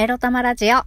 [0.00, 0.78] エロ玉ラジオ。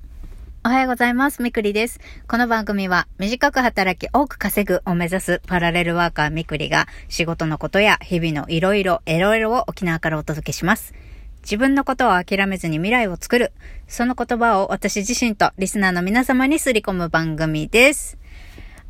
[0.65, 1.43] おはようございます。
[1.43, 1.99] みくりです。
[2.27, 10.95] この番組は短く働き多く稼ぐを目指すパラレルワーカーみくりが仕事のことや日々のいろいろエロエロを沖縄からお届けします。
[11.43, 13.51] 自分のことを諦めずに未来を作る。
[13.87, 18.17] その言葉を私自身とリスナーの皆様にすり込む番組です。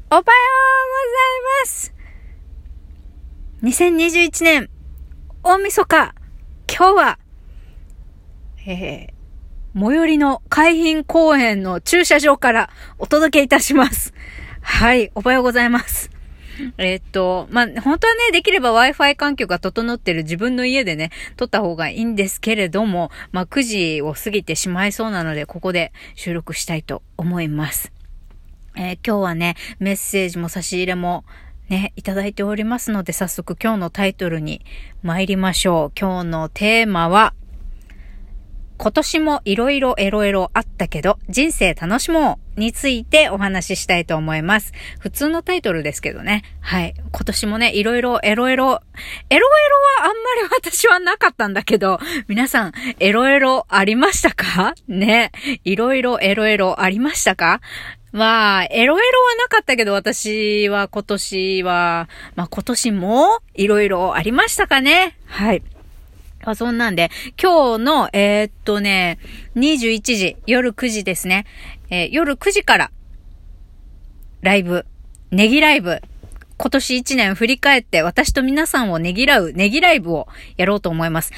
[0.09, 0.25] おはよう
[3.61, 4.31] ございます。
[4.31, 4.69] 2021年
[5.43, 6.15] 大晦日
[6.73, 7.19] 今日は、
[8.65, 9.12] えー
[9.75, 14.13] 最寄りの海浜公園の駐車場からお届けいたします。
[14.61, 16.11] はい、おはようございます。
[16.77, 27.91] えっと、まあ、本当はね、できれば Wi-Fi 環境が整ってる自分の家でね、撮った方がいいんですけれども、まあ、9時を過ぎてしまいそうなので、ここで収録したいと思います。
[28.75, 31.25] えー今日はね、メッセージも差し入れも
[31.69, 34.61] ね、いただいておりますので、早速今日のタイトルに
[35.01, 35.99] 参りましょう。
[35.99, 37.33] 今日のテーマは、
[38.77, 44.73] 今年もいろいろエロエロあったけど、人生楽しもうについてお話ししたいと思います。
[44.99, 46.43] 普通のタイトルですけどね。
[46.59, 46.93] はい。
[47.11, 48.77] 今年もね、いろいろエロエロ、エロ
[49.29, 49.45] エロ
[50.03, 50.13] はあんま
[50.57, 54.73] り私はなかったんだけど、皆さん、エロエロありましたか？
[54.87, 55.31] ね。
[55.63, 57.61] いろいろエロエロありましたか？
[58.11, 65.17] まあ、エロエロはなかったけど、私は今年は、まあ今年もいろいろありましたかね？
[65.25, 65.63] はい。
[66.45, 67.09] あ、そんなんで、
[67.41, 69.17] 今日の、えーっとね、
[69.55, 71.45] 21時、夜9時ですね。
[71.89, 72.91] えー夜9時から、
[74.41, 74.85] ライブ、
[75.31, 76.01] ネギライブ、
[76.57, 81.31] 今年1年振り返って私と皆さんをねぎらうネギライブをやろうと思います。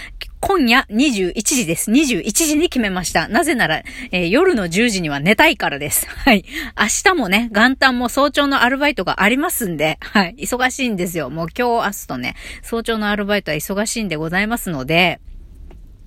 [0.47, 1.89] 今夜21時です。
[1.89, 3.27] 21時に決めました。
[3.27, 6.05] なぜなら、えー夜の10時には寝たいからです。
[6.23, 6.45] はい。
[6.79, 10.35] 明日もね、元旦も早朝のアルバイトがありますんで、はい。
[10.37, 11.31] 忙しいんですよ。
[11.31, 15.19] もう今日、明日とね、早朝のアルバイトは忙しいんでございますので、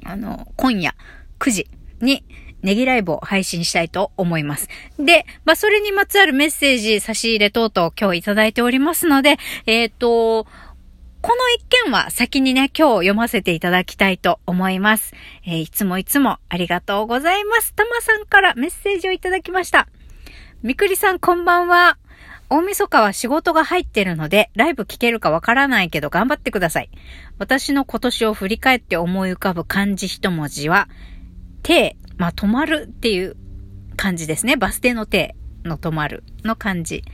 [0.05, 0.95] あの、今夜
[1.41, 1.67] 9時
[2.00, 2.23] に
[2.62, 4.69] ネギライブを配信したいと思います。
[5.00, 9.36] で、まあ、それにまつわるメッセージ、差し入れ等々今日いただいておりますので、
[9.67, 10.46] えっ、と、
[11.20, 15.14] この一件は先にね、今日読ませていただきたいと思います。
[15.45, 17.74] えーいつもいつもありがとうございます。
[17.74, 19.89] たまさんからメッセージをいただきました。
[20.62, 21.98] みくりさんこんばんは。
[22.51, 26.90] 大晦日は仕事が入ってるので、ライブ聞けるかわからないけど頑張ってください。
[27.39, 30.89] 私の今年を振り返って思い浮かぶ漢字一文字は、
[31.64, 33.36] 停、まあ、止まるっていう
[33.96, 34.57] 漢字ですね。
[34.57, 35.34] バス停の停
[35.68, 37.05] の止まるの漢字。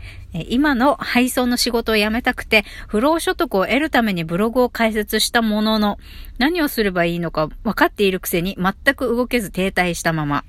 [0.48, 5.98] 今の配送の仕事を辞めたくて、不労所得を得るためにブログを開設したものの、
[6.38, 10.44] 何をすればいいのか分かっているくせに全く動けず停滞したまま。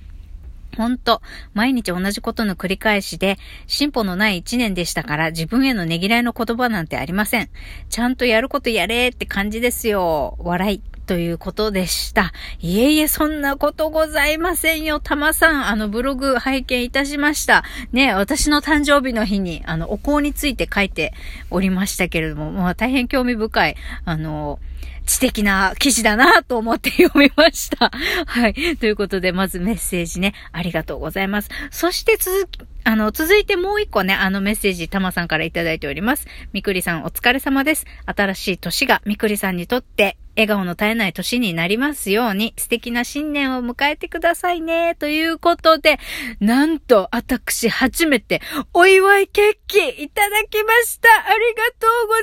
[0.78, 1.22] ほんと、
[1.54, 7.50] 毎日同じことの繰り返しで、進歩のない一年でしたから、自分へのねぎらいの言葉なんてありません。
[7.90, 10.36] ちゃんとやることやれって感じですよ。
[10.40, 10.95] 笑い。
[11.06, 12.34] ということでした。
[12.60, 15.00] いえいえ、そんなことございませんよ。
[15.00, 17.64] たまさん、あの、ブログ拝見いたしました。
[17.92, 21.14] ね、私の誕生日の日に、あの、お香について書いて
[21.52, 24.60] おりましたけれども、まあ、大変興味深い、あの、
[25.06, 27.92] 知的な記事だなと思って読みました。
[28.26, 28.78] はい。
[28.78, 31.50] ということで、まずメッセージね、ありがとうございます。
[31.72, 36.28] そして続き、あの、続いてもう一個ね、あのメッセージ、たまさんからいただいております。
[36.54, 37.86] みくりさんお疲れ様です。
[38.06, 44.94] 新しい年がみくりさんにとって、笑顔の絶えない年になりますように、素敵な新年を迎えてくださいね。
[44.94, 45.98] ということで、
[46.40, 48.40] なんと、私、初めて、
[48.72, 51.10] お祝いケーキいただきました。
[51.10, 52.20] ありがとうござ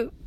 [0.00, 0.26] います。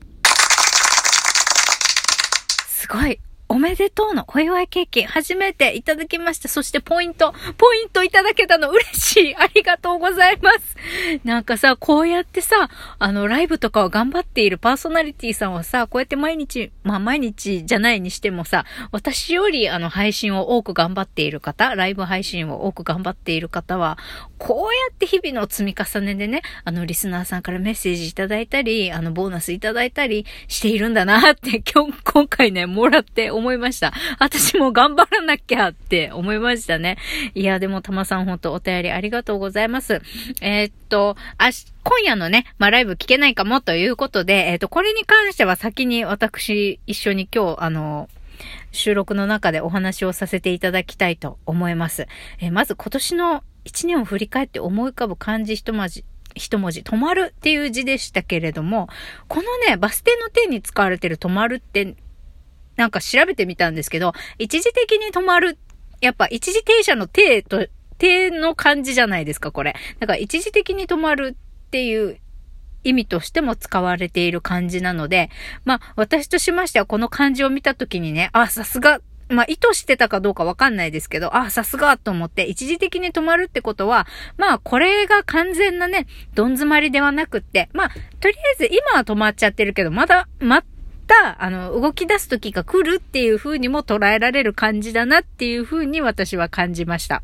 [2.68, 3.19] すごい。
[3.52, 6.48] おめでとうのお祝いケーキ、初めていただきました。
[6.48, 9.36] そしてポイント、ポイントいただけたの嬉しい。
[9.36, 10.78] ありがとうございます。
[11.24, 23.98] なんかさ、こうやってさ、あの、ライブとかを頑張っているパーソナリティさんはさ、こうやって毎日、まあ毎日じゃないにしてもさ、私よりあの、配信を多く頑張っている方、ライブ配信を多く頑張っている方は、
[24.38, 33.94] こうやって日々の積み重ねでね、あの、リスナーさんからメッセージいただいたり、あの、ボーナスいただいたりしているんだなって、今日、今回ね、もらって思いました。
[34.19, 36.97] 私も頑張らなきゃって思いましたね。
[37.33, 40.01] いや、でも、たまさんほんとお便りありがとうございます。
[40.41, 48.09] えーっと、あし、今夜のね、まあ、ライブ聞けないかもということで、えーっと、これに関しては先に私、一緒に今日、あの、
[48.71, 52.07] 収録の中でお話をさせていただきたいと思います。
[52.39, 58.88] えーまず今年の一年を振り返って思い浮かぶ漢字一文字、一文字、止まるっていう字でしたけれども、
[59.27, 61.95] このね、バス停の点に使われてる止まるって、
[62.80, 65.58] なんか調べてみたんですけど、一時的に止まる、
[66.00, 67.68] やっぱ一時停車の停と、
[67.98, 69.76] 停の漢字じゃないですか、これ。
[70.00, 72.18] だから一時的に止まるっていう
[72.86, 75.30] 意味としても使われている漢字なので、
[75.66, 87.90] まあ、私としましてはこの漢字を見たときにね、あ、さすが、まあ、意図してたかどうかわかんないですけど、あ、さすがと思って、一時的に止まるってことは、まあ、これが完全なね、どん詰まりではなくって、まあ、
[88.22, 90.64] とりあえず今は止まっちゃってるけど、まだ、ま、
[91.38, 97.23] あの、動き出す時が来るっていう風にも捉えられる感じだなっていう風に私は感じました。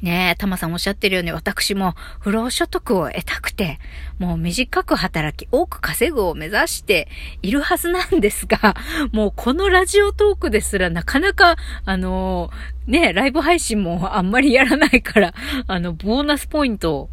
[0.00, 3.78] ねえ、たまさんおっしゃってるように私も不労所得を得たくて、
[4.18, 7.08] もう短く働き多く稼ぐを目指して
[7.42, 8.74] いるはずなんですが、
[9.12, 15.34] もうこのラジオトークですらなかなか、あのー、ねライブ配信もあんまりやらないから、
[15.66, 17.10] あの、ボーナスポイントを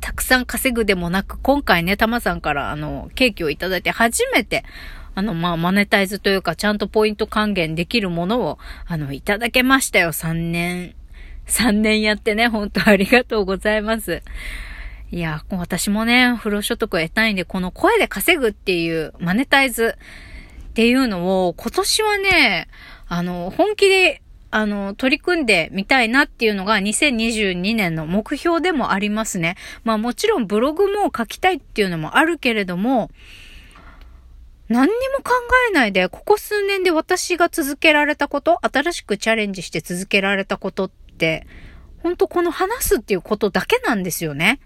[0.00, 4.64] たくさん稼ぐでもなく、今回ね、たまさんからあの、ケーキをいただいて初めて、
[5.14, 10.12] あの、まあ、マネタイズというか、ちゃんとポイント還元できるものを、あの、いただけましたよ。
[10.12, 10.94] 3年、
[11.46, 14.22] 3年やってね、本当ありがとうございます。
[15.10, 19.96] いや、私もね、不労所得を得たいんで、この声で稼ぐっていうマネタイズ
[20.68, 22.68] っていうのを、今年はね、
[23.08, 29.56] あの、本気で、あの、取り組んでみたいなっていうのが2022年の目標でもありますね。
[29.84, 33.10] まあもちろんブログも書きたいっていうのもあるけれども、
[34.68, 35.32] 何にも考
[35.68, 41.46] えないで、ここ数年で私が続けられたこと、新しくチャレンジして続けられたことって、
[42.02, 44.60] ほんとこの話すっていうことだけなんですよね。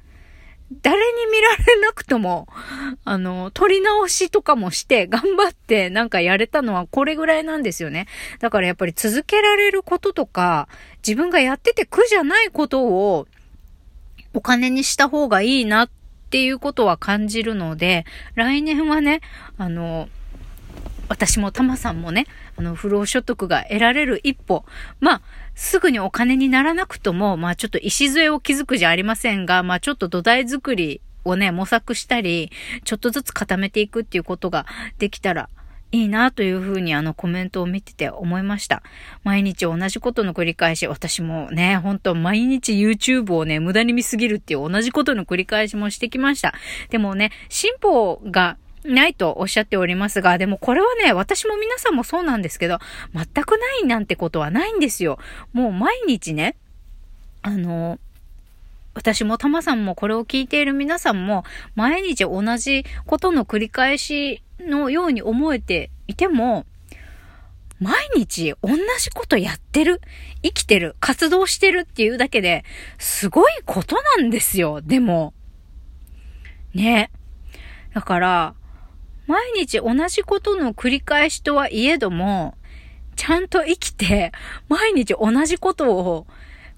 [0.83, 2.49] 誰に見られなくとも、
[3.05, 8.07] あの、取り直しとかもして、頑張ってなんかやれたのはこれぐらいなんですよね。
[8.41, 10.69] だからやっぱり続けられることとか、
[11.07, 13.27] 自分がやってて苦じゃないことを、
[14.33, 15.91] お金にした方がいいなっ
[16.31, 19.21] ていうことは感じるので、来年はね、
[19.59, 20.09] あの、
[21.09, 22.27] 私もタマさんもね、
[22.57, 24.65] あの、不労所得が得られる一歩。
[25.01, 25.23] まあ、
[25.55, 32.51] すぐにお金にならなくとも、まあちょっと礎を築くじゃありませんが、まあちょっと土台作りをね、模索したり、
[32.85, 34.67] ちょっとずつ固めていくっていうことが
[34.99, 35.49] できたら
[35.95, 38.83] いいなというふうにあのコメントを見てて思いました。
[39.23, 46.53] 毎日同じことの繰り返し、私もね、本当毎日 YouTube をね、無駄に見すぎるっていう同じことの繰り返しもしてきました。
[46.91, 52.79] でもね、進歩がないとおっしゃっておりますが、でもこれはね、私も皆さんもそうなんですけど、
[53.15, 55.19] 全くないなんてことはないんですよ。
[55.53, 56.57] もう毎日ね、
[57.43, 57.99] あの、
[58.95, 61.45] 私もタマさんもこれを聞いている皆さんも
[61.75, 66.65] 毎日同じことの繰り返しのように思えていても、
[67.81, 70.01] 毎日同じことやってる、
[70.43, 72.65] 生きてる、活動してるっていうだけで、
[72.99, 75.35] すごいことなんですよ、でも。
[76.73, 77.11] ね。
[77.95, 78.55] だから、
[79.27, 82.55] 毎日同じことの繰り返しとはいえども、
[83.17, 84.33] ちゃんと生きて、
[84.69, 86.27] 毎日同じことを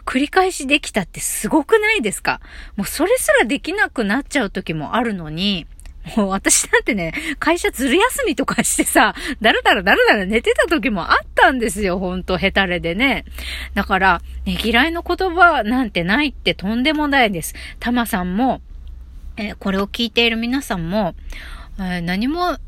[0.05, 2.41] 繰り返しできたってすごくないですか？
[2.77, 5.67] もうそれすらできなくなっちゃう時もあるのに、
[6.17, 13.25] もう私なんてね、会社ずる休みとかしてさ、だらだらだらだら寝てた時もあったんですよ、ほんと、ヘタレでね。
[13.75, 17.55] だから、ねぎらいの言葉なんてないってとんでもないです。
[17.81, 18.61] タマさんも、
[19.37, 21.17] えー、これを聞いている皆さんも、
[21.77, 22.59] 何も、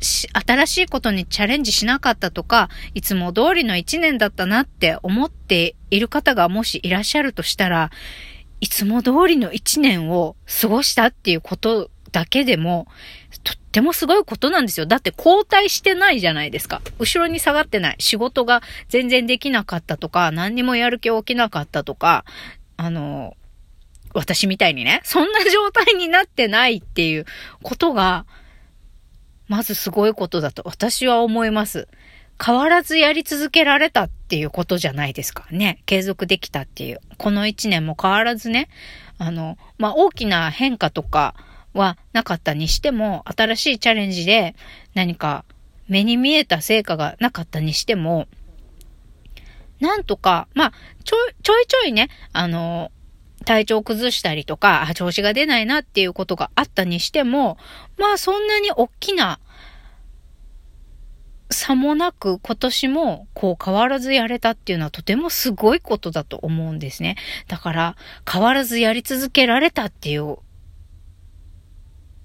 [0.00, 7.90] 新しいことにチャレンジしなかったとか、いつも通りの一年だったなって思っている方がもしいらっしゃるとしたら、
[8.60, 12.86] いつも通りの一年を過ごしたっていうことだけでも、
[13.44, 14.86] とってもすごいことなんですよ。
[14.86, 16.80] だって交代してないじゃないですか。
[16.98, 17.96] 後ろに下がってない。
[17.98, 22.24] 仕事が全然できなかったとか、何にもやる気起きなかったとか、
[22.76, 23.36] あの、
[24.18, 27.26] 私みたいにね、そんな状態になってないっていう
[27.62, 28.26] ことが、
[29.46, 31.88] まずすごいことだと私は思います。
[32.44, 35.82] 変わらずやり続けられたっていうことじゃないですかね。
[35.86, 37.00] 継続できたっていう。
[37.16, 38.68] この一年も変わらずね、
[39.18, 41.34] あの、まあ、大きな変化とか、
[41.74, 44.54] はなかったにしても、新しいチャレンジで
[44.94, 45.44] 何か
[45.86, 48.26] 目に見えた成果がなかったにしても、
[49.80, 50.72] なんとか、まあ、
[51.04, 52.90] ちょい、ちょいちょいね、あの、
[53.48, 57.56] 体調崩したりとか、調子が出ないなっていうことがあったにしても、
[57.96, 59.40] まあそんなに大きな
[61.48, 67.16] 差もなく今年もこう変わらずやれたっていうのはとてもすごいことだと思うんですね。
[67.46, 67.96] だから
[68.30, 70.36] 変わらずやり続けられたっていう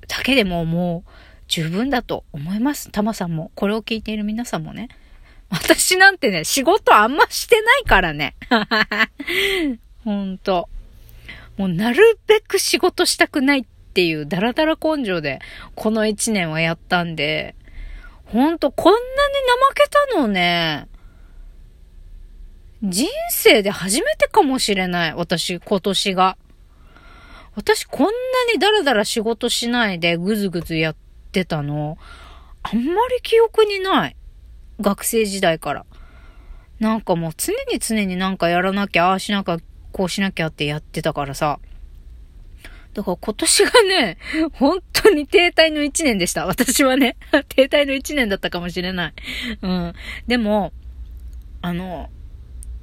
[0.09, 1.11] だけでももう
[1.47, 2.91] 十分だと思います。
[2.91, 4.89] タマさんも、これを聞いている皆さんもね。
[5.49, 8.35] 私なんてね、仕事あんましてないからね。
[10.03, 10.67] ほんと。
[11.57, 15.39] もうなるべく仕事したくないっていうダラダラ根性で、
[15.75, 17.55] この一年はやったんで、
[18.25, 19.03] ほんとこんなに
[19.69, 20.87] 怠けたのね、
[22.83, 25.13] 人生で初めてかもしれない。
[25.15, 26.37] 私、今年が。
[27.55, 28.11] 私こんな
[28.53, 30.95] にダラダラ仕事しないでぐずぐずやっ
[31.31, 31.97] てたの、
[32.63, 34.15] あんまり記憶にない。
[34.81, 35.85] 学生時代から。
[36.79, 39.57] なんかもう常に常になんかやらなきゃ、ああしなきゃ、
[39.93, 41.59] こうしなきゃってやってたからさ。
[42.93, 44.17] だから今年がね、
[44.53, 46.45] 本当に停滞の一年でした。
[46.45, 47.15] 私はね、
[47.49, 49.13] 停滞の一年だったかもしれない。
[49.61, 49.93] うん。
[50.27, 50.73] でも、
[51.61, 52.09] あの、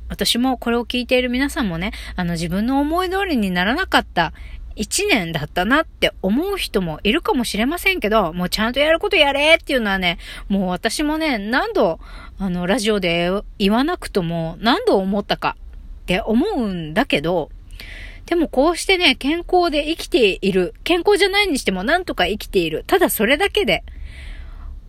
[0.08, 4.32] 私もこれを聞いている皆さんもね、あの自分の思い通りにならなかった
[4.74, 12.00] 一年だったなって思う人もいるかもしれませんけど、もうちゃんとやることやれっていうのはね、もう私もね、何度、
[12.38, 15.56] あの、ラジオで言わなくとも何度思ったか
[16.10, 17.50] って思うんだけど、
[18.26, 20.74] でもこうしてね、健康で生きている。
[20.82, 22.82] 健康じゃないにしてもなんとか生きている。
[22.88, 23.84] ただそれだけで、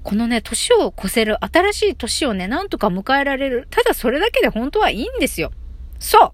[0.01, 3.67] このね、年を越せる、新しい年をね、なんとか迎えられる。
[3.69, 5.51] ただそれだけで本当はいいんですよ。
[5.99, 6.33] そ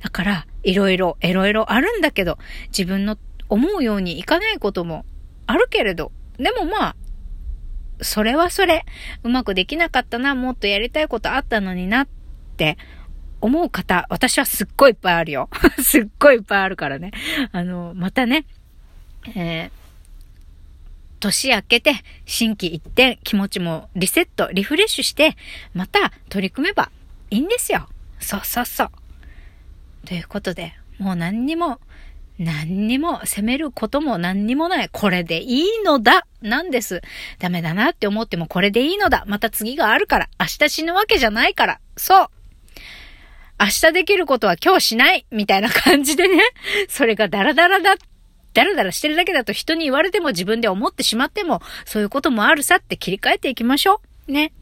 [0.00, 3.18] うだから、いろいろ、いろいろあるんだけど、自分の
[3.50, 5.04] 思うようにいかないことも
[5.46, 6.96] あるけれど、でもまあ、
[8.00, 8.86] それはそれ、
[9.24, 12.08] うまくできなかったな、もっとやりたいことあったのになっ
[12.56, 12.78] て
[13.40, 15.48] 思う方、私はすっごいいっぱいあるよ。
[15.82, 17.12] すっごいいっぱいあるからね。
[17.52, 18.44] あの、またね、
[19.34, 19.70] えー、
[21.20, 21.94] 年明けて、
[22.26, 25.36] 心機一転、気持ちもリセット、リフレッシュして、
[25.74, 26.90] また取り組めば
[27.30, 27.88] いいんですよ。
[28.20, 28.90] そうそうそう。
[30.06, 31.80] ということで、もう何にも、
[32.38, 34.88] 何にも責めることも何にもない。
[34.90, 37.02] これでいいのだなんです。
[37.40, 39.24] ダメだなって思ってもこれでいいのだ。
[39.26, 40.28] また次があるから。
[40.38, 41.80] 明日死ぬわけじゃないから。
[41.96, 42.28] そう。
[43.60, 46.42] 明日できることは今日しないみたいな感じでね。
[46.88, 47.96] それがダラダラだ
[48.54, 54.32] ダラダラしてるだけだと人に言われても自分で思ってしまっても、そういうこともあるさって切り替えていきましょう。
[54.32, 54.52] ね。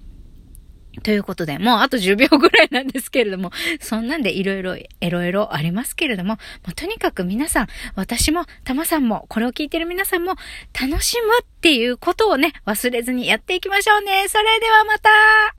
[1.02, 3.50] ということで、もうあと10秒ぐらいなんですけれども、
[3.80, 6.38] そんなんでいろいろ、いろいろありますけれども、も
[6.70, 10.36] うとにかく皆さん、私も、たまさんも、これを聞いてる皆さんも、
[10.78, 14.26] 楽しむっていうことをね、忘れずにやっていきましょうね。
[14.28, 15.10] それではまた